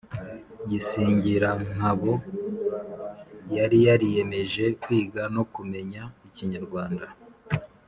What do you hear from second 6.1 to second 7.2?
ikinyarwanda